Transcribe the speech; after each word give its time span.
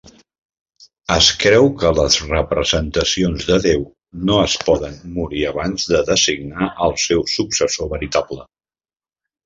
Es 1.15 1.27
creu 1.43 1.67
que 1.83 1.91
les 1.97 2.17
representacions 2.31 3.45
de 3.51 3.59
Déu 3.67 3.85
no 4.31 4.41
es 4.49 4.57
poden 4.71 4.99
morir 5.21 5.47
abans 5.53 5.89
de 5.95 6.05
designar 6.11 6.75
el 6.91 7.01
seu 7.09 7.27
successor 7.39 7.97
veritable. 7.97 8.45